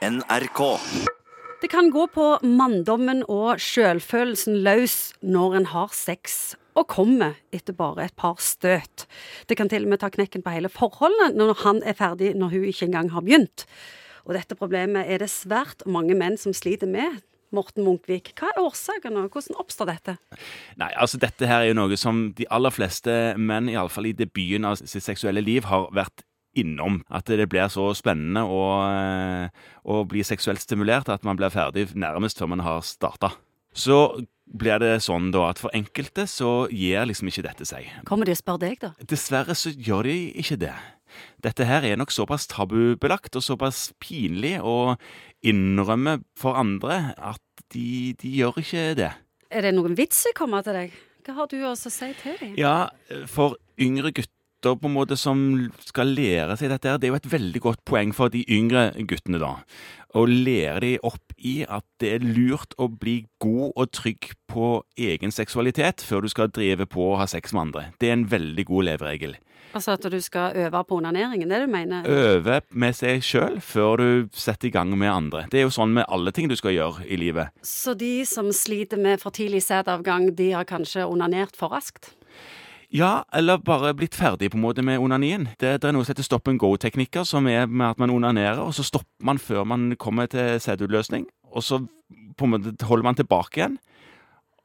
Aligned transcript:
NRK. 0.00 0.60
Det 1.60 1.68
kan 1.68 1.90
gå 1.92 2.06
på 2.08 2.26
manndommen 2.40 3.18
og 3.28 3.60
sjølfølelsen 3.60 4.62
løs 4.64 4.94
når 5.20 5.56
en 5.58 5.66
har 5.74 5.90
sex 5.92 6.54
og 6.72 6.86
kommer 6.88 7.34
etter 7.52 7.76
bare 7.76 8.06
et 8.06 8.16
par 8.16 8.40
støt. 8.40 9.04
Det 9.44 9.58
kan 9.60 9.68
til 9.68 9.84
og 9.84 9.92
med 9.92 10.00
ta 10.00 10.08
knekken 10.08 10.40
på 10.46 10.54
hele 10.54 10.70
forholdet 10.72 11.36
når 11.36 11.52
han 11.66 11.82
er 11.84 11.98
ferdig 11.98 12.32
når 12.32 12.54
hun 12.54 12.64
ikke 12.70 12.88
engang 12.88 13.10
har 13.12 13.26
begynt. 13.26 13.66
Og 14.24 14.32
dette 14.38 14.56
problemet 14.56 15.04
er 15.04 15.20
det 15.20 15.28
svært 15.34 15.84
mange 15.84 16.16
menn 16.16 16.40
som 16.40 16.56
sliter 16.56 16.88
med. 16.88 17.20
Morten 17.52 17.84
Munkvik, 17.84 18.32
hva 18.38 18.54
er 18.54 18.62
årsaken, 18.62 19.18
og 19.18 19.34
hvordan 19.34 19.60
oppstår 19.60 19.90
dette? 19.90 20.16
Nei, 20.80 20.92
altså 20.94 21.18
Dette 21.20 21.48
her 21.50 21.64
er 21.64 21.72
jo 21.72 21.80
noe 21.80 21.96
som 21.98 22.28
de 22.38 22.46
aller 22.48 22.72
fleste 22.72 23.34
menn, 23.36 23.68
iallfall 23.68 24.06
i 24.06 24.16
debuten 24.16 24.68
av 24.70 24.78
sitt 24.80 25.04
seksuelle 25.04 25.42
liv, 25.44 25.66
har 25.66 25.90
vært 25.92 26.22
innom. 26.60 27.00
At 27.10 27.30
det 27.30 27.48
blir 27.50 27.70
så 27.72 27.90
spennende 27.98 28.44
å, 28.46 28.62
eh, 28.86 29.48
å 29.84 30.02
bli 30.08 30.24
seksuelt 30.26 30.62
stimulert 30.62 31.10
at 31.12 31.24
man 31.26 31.38
blir 31.40 31.52
ferdig 31.52 31.90
nærmest 31.94 32.40
før 32.40 32.52
man 32.54 32.64
har 32.66 32.84
starta. 32.86 33.34
Så 33.72 34.26
blir 34.50 34.80
det 34.82 34.96
sånn 35.04 35.30
da 35.34 35.48
at 35.50 35.60
for 35.62 35.70
enkelte 35.76 36.26
så 36.30 36.68
gir 36.74 37.06
liksom 37.06 37.30
ikke 37.30 37.46
dette 37.46 37.66
seg. 37.68 37.86
Kommer 38.08 38.26
de 38.26 38.34
og 38.34 38.40
spør 38.40 38.58
deg, 38.62 38.80
da? 38.82 38.94
Dessverre 39.06 39.54
så 39.58 39.70
gjør 39.70 40.08
de 40.08 40.16
ikke 40.42 40.58
det. 40.58 40.74
Dette 41.42 41.66
her 41.66 41.86
er 41.86 41.98
nok 41.98 42.12
såpass 42.14 42.46
tabubelagt 42.50 43.36
og 43.38 43.44
såpass 43.44 43.90
pinlig 44.02 44.58
å 44.62 44.96
innrømme 45.46 46.20
for 46.38 46.58
andre 46.58 47.14
at 47.16 47.42
de, 47.74 48.14
de 48.20 48.34
gjør 48.40 48.60
ikke 48.62 48.84
det. 48.98 49.12
Er 49.50 49.66
det 49.66 49.72
noen 49.74 49.96
vits 49.98 50.22
i 50.26 50.34
å 50.34 50.38
komme 50.38 50.60
til 50.66 50.76
deg? 50.76 50.98
Hva 51.26 51.36
har 51.36 51.48
du 51.50 51.58
å 51.68 51.74
si 51.78 51.90
til 52.22 52.36
dem? 52.40 52.54
Ja, 52.58 52.90
for 53.30 53.58
yngre 53.80 54.12
gutter 54.14 54.39
på 54.62 54.88
en 54.88 54.94
måte 54.94 55.16
som 55.16 55.40
skal 55.86 56.12
lære 56.16 56.56
seg 56.60 56.72
dette, 56.72 56.88
her, 56.88 57.00
det 57.00 57.08
er 57.08 57.14
jo 57.14 57.20
et 57.20 57.32
veldig 57.32 57.62
godt 57.64 57.82
poeng 57.88 58.14
for 58.16 58.32
de 58.32 58.44
yngre 58.52 58.90
guttene, 59.08 59.40
da. 59.40 59.56
Å 60.10 60.24
lære 60.26 60.80
dem 60.82 61.06
opp 61.06 61.34
i 61.38 61.60
at 61.64 61.86
det 62.02 62.14
er 62.16 62.24
lurt 62.24 62.74
å 62.76 62.88
bli 62.90 63.22
god 63.40 63.76
og 63.76 63.92
trygg 63.94 64.32
på 64.50 64.80
egen 64.98 65.32
seksualitet 65.32 66.02
før 66.04 66.26
du 66.26 66.32
skal 66.32 66.50
drive 66.52 66.88
på 66.90 67.12
og 67.12 67.20
ha 67.22 67.28
sex 67.30 67.54
med 67.54 67.68
andre. 67.68 67.86
Det 68.02 68.10
er 68.10 68.18
en 68.18 68.26
veldig 68.30 68.66
god 68.68 68.88
leveregel. 68.90 69.38
Altså 69.70 69.94
at 69.94 70.06
du 70.10 70.18
skal 70.20 70.56
øve 70.58 70.82
på 70.84 70.96
onaneringen, 70.98 71.50
det 71.50 71.60
du 71.62 71.70
mener? 71.70 72.06
Øve 72.10 72.60
med 72.70 72.96
seg 72.98 73.22
sjøl 73.22 73.60
før 73.62 74.02
du 74.02 74.08
setter 74.34 74.66
i 74.66 74.74
gang 74.74 74.90
med 74.98 75.12
andre. 75.12 75.44
Det 75.52 75.60
er 75.60 75.68
jo 75.68 75.74
sånn 75.74 75.94
med 75.94 76.08
alle 76.10 76.32
ting 76.34 76.50
du 76.50 76.56
skal 76.58 76.74
gjøre 76.74 77.06
i 77.06 77.18
livet. 77.20 77.54
Så 77.62 77.94
de 77.94 78.24
som 78.26 78.50
sliter 78.50 78.98
med 78.98 79.22
for 79.22 79.30
tidlig 79.30 79.62
sædavgang, 79.62 80.32
de 80.34 80.50
har 80.56 80.66
kanskje 80.66 81.06
onanert 81.06 81.54
for 81.58 81.70
raskt? 81.70 82.16
Ja, 82.90 83.22
eller 83.32 83.60
bare 83.62 83.92
blitt 83.94 84.16
ferdig 84.18 84.48
på 84.50 84.58
en 84.58 84.64
måte 84.64 84.82
med 84.82 84.98
onanien. 84.98 85.44
Det, 85.62 85.76
det 85.78 85.86
er 85.86 85.94
noe 85.94 86.02
som 86.02 86.10
heter 86.10 86.26
stop 86.26 86.48
and 86.50 86.58
go-teknikker, 86.58 87.22
som 87.22 87.46
er 87.46 87.68
med 87.70 87.92
at 87.92 88.00
man 88.02 88.10
onanerer, 88.10 88.58
og 88.64 88.74
så 88.74 88.82
stopper 88.82 89.26
man 89.28 89.38
før 89.38 89.62
man 89.62 89.92
kommer 89.94 90.26
til 90.26 90.58
sædutløsning. 90.58 91.28
Og 91.54 91.62
så 91.62 91.78
på 92.34 92.48
en 92.48 92.56
måte 92.56 92.88
holder 92.88 93.06
man 93.06 93.18
tilbake 93.20 93.60
igjen, 93.60 93.78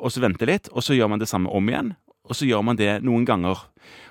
og 0.00 0.12
så 0.12 0.24
venter 0.24 0.48
litt, 0.48 0.72
og 0.72 0.84
så 0.84 0.96
gjør 0.96 1.12
man 1.12 1.20
det 1.20 1.28
samme 1.28 1.52
om 1.52 1.68
igjen. 1.68 1.92
Og 2.24 2.40
så 2.40 2.48
gjør 2.48 2.64
man 2.64 2.80
det 2.80 2.88
noen 3.04 3.28
ganger. 3.28 3.60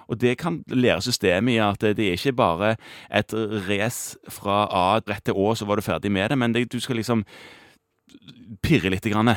Og 0.06 0.22
det 0.22 0.38
kan 0.38 0.62
lære 0.70 1.02
systemet 1.02 1.58
i 1.58 1.60
at 1.66 1.82
det 1.82 2.06
er 2.06 2.14
ikke 2.14 2.38
bare 2.38 2.76
et 3.10 3.34
race 3.66 4.22
fra 4.30 4.68
A 4.70 4.86
rett 5.02 5.26
til 5.26 5.34
Å, 5.34 5.50
så 5.58 5.66
var 5.66 5.82
du 5.82 5.86
ferdig 5.86 6.14
med 6.14 6.30
det, 6.30 6.38
men 6.38 6.54
det, 6.54 6.68
du 6.70 6.78
skal 6.80 7.02
liksom 7.02 7.26
pirre 8.62 8.94
litt. 8.94 9.10
Grann, 9.10 9.34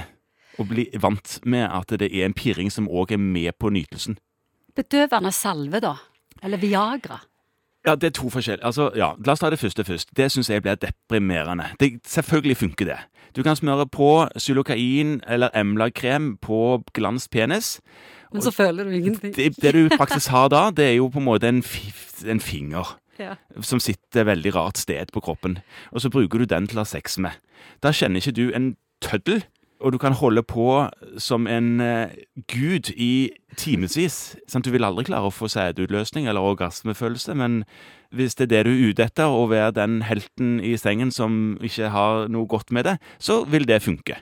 og 0.61 0.69
bli 0.69 0.91
vant 1.01 1.41
med 1.49 1.71
at 1.73 1.97
det 1.97 2.13
er 2.13 2.29
en 2.29 2.37
pirring 2.37 2.69
som 2.71 2.89
òg 2.89 3.17
er 3.17 3.23
med 3.23 3.57
på 3.57 3.73
nytelsen. 3.73 4.21
Bedøvende 4.77 5.33
salve, 5.33 5.81
da? 5.81 5.95
Eller 6.43 6.59
Viagra? 6.59 7.21
Ja, 7.87 7.95
det 7.95 8.05
er 8.05 8.11
to 8.11 8.29
forskjellige. 8.31 8.67
Altså, 8.67 8.91
ja, 8.97 9.13
La 9.25 9.33
oss 9.33 9.41
ta 9.41 9.51
det 9.51 9.59
første 9.59 9.85
først. 9.85 10.11
Det 10.17 10.29
syns 10.33 10.51
jeg 10.51 10.63
blir 10.63 10.77
deprimerende. 10.83 11.71
Det, 11.81 12.01
selvfølgelig 12.07 12.57
funker 12.57 12.91
det. 12.91 12.99
Du 13.37 13.43
kan 13.43 13.57
smøre 13.57 13.87
på 13.87 14.27
xylokain 14.39 15.21
eller 15.29 15.51
Emla-krem 15.55 16.37
på 16.43 16.83
glans 16.95 17.29
penis. 17.29 17.81
Men 18.33 18.43
så 18.43 18.51
føler 18.51 18.85
du 18.85 18.91
ingenting. 18.91 19.35
Det, 19.37 19.57
det 19.63 19.75
du 19.75 19.89
faktisk 19.97 20.29
har 20.29 20.49
da, 20.49 20.71
det 20.71 20.85
er 20.85 20.97
jo 20.99 21.09
på 21.09 21.19
en 21.19 21.25
måte 21.25 21.49
en, 21.49 21.63
en 22.27 22.41
finger. 22.41 22.97
Ja. 23.19 23.35
Som 23.61 23.81
sitter 23.81 24.25
veldig 24.29 24.55
rart 24.55 24.79
sted 24.79 25.13
på 25.13 25.21
kroppen. 25.21 25.59
Og 25.91 26.01
så 26.01 26.11
bruker 26.11 26.39
du 26.39 26.45
den 26.45 26.69
til 26.69 26.79
å 26.79 26.85
ha 26.85 26.89
sex 26.89 27.19
med. 27.19 27.39
Da 27.83 27.93
kjenner 27.95 28.21
ikke 28.21 28.37
du 28.37 28.51
en 28.55 28.77
tøddel. 29.03 29.45
Og 29.81 29.95
du 29.95 29.99
kan 29.99 30.13
holde 30.13 30.43
på 30.43 30.89
som 31.23 31.47
en 31.47 31.81
uh, 31.81 32.11
gud 32.51 32.91
i 32.97 33.31
timevis. 33.57 34.37
Du 34.65 34.71
vil 34.75 34.85
aldri 34.85 35.07
klare 35.07 35.31
å 35.31 35.35
få 35.35 35.49
sædutløsning 35.53 36.27
eller 36.27 36.43
orgasmefølelse, 36.43 37.35
men 37.39 37.63
hvis 38.11 38.35
det 38.39 38.49
er 38.49 38.53
det 38.55 38.65
du 38.67 38.73
er 38.73 38.91
ute 38.91 39.07
etter, 39.07 39.31
å 39.31 39.47
være 39.51 39.77
den 39.77 40.01
helten 40.03 40.59
i 40.65 40.75
sengen 40.81 41.13
som 41.15 41.59
ikke 41.63 41.93
har 41.95 42.27
noe 42.33 42.49
godt 42.51 42.73
med 42.75 42.89
det, 42.89 42.97
så 43.19 43.45
vil 43.47 43.69
det 43.69 43.83
funke. 43.85 44.19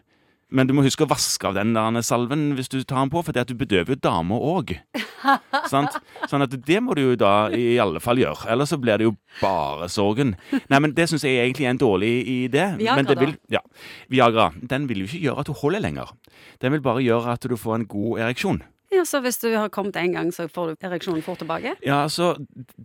Men 0.54 0.68
du 0.68 0.76
må 0.76 0.84
huske 0.86 1.02
å 1.02 1.10
vaske 1.10 1.48
av 1.48 1.56
den 1.56 1.72
der 1.74 2.02
salven 2.06 2.52
hvis 2.54 2.70
du 2.70 2.78
tar 2.84 3.00
den 3.02 3.10
på, 3.10 3.22
for 3.26 3.34
det 3.34 3.42
at 3.42 3.50
du 3.50 3.56
bedøver 3.58 3.96
jo 3.96 3.98
damer 3.98 4.44
òg. 4.46 4.76
Sånn 5.72 6.44
at 6.44 6.54
det 6.68 6.78
må 6.84 6.94
du 6.94 7.02
jo 7.02 7.16
da 7.18 7.48
i 7.50 7.80
alle 7.82 8.02
fall 8.02 8.20
gjøre. 8.22 8.46
Ellers 8.54 8.70
så 8.70 8.78
blir 8.78 9.00
det 9.00 9.08
jo 9.08 9.16
bare 9.40 9.88
sorgen. 9.90 10.36
Nei, 10.70 10.80
men 10.82 10.94
det 10.94 11.08
syns 11.10 11.26
jeg 11.26 11.40
egentlig 11.42 11.66
er 11.66 11.74
en 11.74 11.82
dårlig 11.82 12.12
idé. 12.30 12.68
Viagra, 12.78 12.96
men 13.00 13.10
det 13.10 13.18
vil, 13.18 13.34
ja, 13.50 13.64
Viagra. 14.12 14.52
Den 14.62 14.86
vil 14.90 15.02
jo 15.02 15.10
ikke 15.10 15.24
gjøre 15.26 15.42
at 15.42 15.50
du 15.50 15.58
holder 15.64 15.82
lenger. 15.82 16.14
Den 16.62 16.76
vil 16.76 16.86
bare 16.86 17.02
gjøre 17.02 17.34
at 17.34 17.50
du 17.50 17.58
får 17.58 17.80
en 17.80 17.90
god 17.90 18.22
ereksjon. 18.28 18.62
Ja, 18.96 19.04
Så 19.04 19.20
hvis 19.20 19.38
du 19.42 19.50
har 19.52 19.68
kommet 19.68 19.96
en 20.00 20.12
gang, 20.12 20.32
så 20.32 20.46
får 20.48 20.72
du 20.72 20.86
ereksjonen 20.88 21.22
fort 21.24 21.42
tilbake? 21.42 21.74
Ja, 21.84 22.02
altså, 22.06 22.34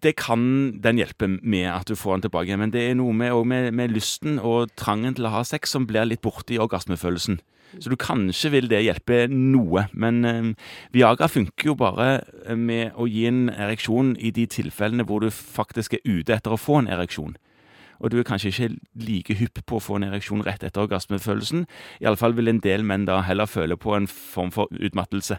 det 0.04 0.18
kan 0.20 0.82
den 0.84 1.00
hjelpe 1.00 1.28
med 1.28 1.70
at 1.72 1.88
du 1.88 1.96
får 1.96 2.18
den 2.18 2.28
tilbake, 2.28 2.58
men 2.60 2.74
det 2.74 2.84
er 2.90 2.98
noe 3.00 3.16
med, 3.16 3.32
med, 3.48 3.72
med 3.72 3.96
lysten 3.96 4.40
og 4.40 4.74
trangen 4.76 5.16
til 5.16 5.30
å 5.30 5.36
ha 5.38 5.46
sex 5.48 5.72
som 5.72 5.88
blir 5.88 6.10
litt 6.10 6.22
borte 6.22 6.56
i 6.56 6.60
orgasmefølelsen. 6.60 7.40
Så 7.80 7.90
du 7.90 7.96
kanskje 7.96 8.52
vil 8.52 8.68
det 8.68 8.82
hjelpe 8.84 9.28
noe, 9.32 9.86
men 9.94 10.26
eh, 10.28 10.50
Viagra 10.92 11.30
funker 11.32 11.72
jo 11.72 11.78
bare 11.80 12.10
eh, 12.44 12.58
med 12.60 12.98
å 13.00 13.08
gi 13.08 13.24
en 13.30 13.46
ereksjon 13.54 14.18
i 14.20 14.34
de 14.36 14.44
tilfellene 14.52 15.06
hvor 15.08 15.24
du 15.24 15.30
faktisk 15.32 15.96
er 15.96 16.04
ute 16.04 16.36
etter 16.36 16.52
å 16.52 16.60
få 16.60 16.82
en 16.82 16.92
ereksjon. 16.92 17.38
Og 18.02 18.12
du 18.12 18.18
er 18.20 18.28
kanskje 18.28 18.52
ikke 18.52 18.70
like 19.06 19.38
hypp 19.38 19.62
på 19.70 19.78
å 19.78 19.84
få 19.84 20.00
en 20.00 20.08
ereksjon 20.10 20.44
rett 20.44 20.66
etter 20.66 20.84
orgasmefølelsen. 20.84 21.68
Iallfall 22.02 22.36
vil 22.36 22.50
en 22.50 22.60
del 22.64 22.84
menn 22.84 23.06
da 23.08 23.22
heller 23.24 23.48
føle 23.48 23.78
på 23.78 23.94
en 23.96 24.10
form 24.10 24.52
for 24.52 24.74
utmattelse. 24.74 25.38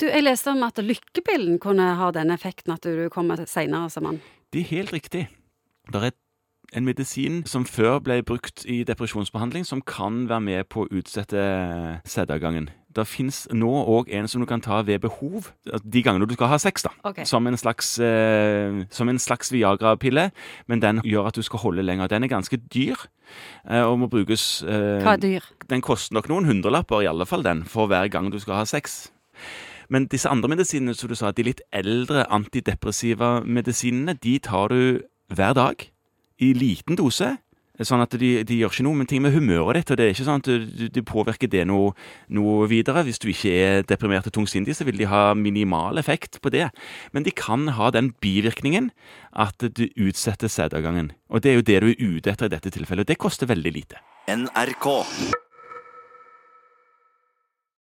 Du, 0.00 0.06
Jeg 0.06 0.24
leste 0.24 0.52
om 0.54 0.62
at 0.66 0.78
lykkepillen 0.82 1.58
kunne 1.62 1.94
ha 1.98 2.10
den 2.14 2.30
effekten 2.34 2.74
at 2.74 2.82
du 2.82 3.08
kommer 3.12 3.44
seinere 3.46 3.90
som 3.90 4.08
mann. 4.08 4.20
Det 4.52 4.64
er 4.64 4.70
helt 4.76 4.92
riktig. 4.92 5.28
Det 5.92 6.02
er 6.02 6.10
en 6.72 6.84
medisin 6.84 7.42
som 7.48 7.64
før 7.68 7.98
ble 8.04 8.22
brukt 8.24 8.64
i 8.64 8.82
depresjonsbehandling, 8.88 9.66
som 9.68 9.82
kan 9.84 10.24
være 10.28 10.40
med 10.40 10.68
på 10.72 10.84
å 10.84 10.92
utsette 10.92 11.42
sædavgangen. 12.08 12.70
Det 12.92 13.06
fins 13.08 13.46
nå 13.52 13.70
òg 13.88 14.10
en 14.12 14.28
som 14.28 14.42
du 14.42 14.46
kan 14.48 14.60
ta 14.60 14.82
ved 14.84 15.00
behov, 15.00 15.52
de 15.64 16.02
gangene 16.04 16.28
du 16.28 16.34
skal 16.36 16.50
ha 16.52 16.58
sex, 16.60 16.84
da. 16.84 16.92
Okay. 17.08 17.24
Som 17.24 17.46
en 17.48 17.56
slags, 17.56 17.98
eh, 17.98 18.84
slags 18.92 19.52
Viagra-pille, 19.52 20.30
men 20.68 20.80
den 20.80 21.00
gjør 21.00 21.28
at 21.28 21.34
du 21.34 21.42
skal 21.42 21.58
holde 21.60 21.82
lenger. 21.82 22.08
Den 22.08 22.24
er 22.24 22.28
ganske 22.28 22.56
dyr, 22.56 22.96
eh, 23.68 23.80
og 23.82 23.98
må 23.98 24.08
brukes 24.08 24.62
eh, 24.62 25.00
Hva 25.02 25.16
er 25.16 25.20
dyr? 25.20 25.40
den 25.68 25.80
koster 25.80 26.14
nok 26.14 26.28
noen 26.28 26.44
hundrelapper, 26.44 27.02
i 27.02 27.08
alle 27.08 27.26
fall 27.26 27.42
den, 27.42 27.64
for 27.64 27.86
hver 27.86 28.08
gang 28.08 28.30
du 28.30 28.38
skal 28.38 28.54
ha 28.54 28.64
sex. 28.64 29.11
Men 29.92 30.08
disse 30.08 30.30
andre 30.30 30.48
medisinene, 30.54 30.94
som 30.96 31.10
du 31.10 31.16
sa, 31.18 31.32
de 31.32 31.44
litt 31.46 31.62
eldre 31.74 32.24
antidepressiva 32.32 33.40
medisinene, 33.44 34.16
de 34.16 34.38
tar 34.40 34.72
du 34.72 35.02
hver 35.32 35.56
dag, 35.58 35.88
i 36.42 36.52
liten 36.56 36.98
dose. 36.98 37.36
Sånn 37.82 38.02
at 38.04 38.12
de, 38.20 38.30
de 38.46 38.58
gjør 38.60 38.74
ikke 38.74 38.84
noe 38.84 38.98
med 39.00 39.08
ting 39.10 39.22
med 39.24 39.32
humøret 39.34 39.80
ditt, 39.80 39.90
og 39.90 39.98
det 39.98 40.04
er 40.04 40.12
ikke 40.12 40.26
sånn 40.26 40.42
at 40.42 40.92
du 40.94 41.00
påvirker 41.08 41.50
det 41.50 41.64
noe, 41.66 41.94
noe 42.30 42.68
videre. 42.70 43.02
Hvis 43.06 43.18
du 43.22 43.30
ikke 43.32 43.52
er 43.56 43.86
deprimert 43.88 44.28
og 44.28 44.36
tungsindig, 44.36 44.76
så 44.76 44.86
vil 44.86 45.00
de 45.00 45.08
ha 45.10 45.32
minimal 45.38 45.98
effekt 45.98 46.38
på 46.44 46.52
det. 46.52 46.68
Men 47.16 47.26
de 47.26 47.34
kan 47.34 47.72
ha 47.78 47.90
den 47.94 48.12
bivirkningen 48.22 48.92
at 49.32 49.66
du 49.72 49.86
utsetter 49.96 50.52
sædavgangen. 50.52 51.14
Og 51.32 51.42
det 51.42 51.52
er 51.52 51.58
jo 51.58 51.68
det 51.72 51.80
du 51.82 51.88
er 51.94 52.18
ute 52.18 52.36
etter 52.36 52.52
i 52.52 52.54
dette 52.54 52.74
tilfellet, 52.76 53.08
og 53.08 53.14
det 53.14 53.22
koster 53.24 53.50
veldig 53.50 53.78
lite. 53.80 54.04
NRK. 54.30 54.92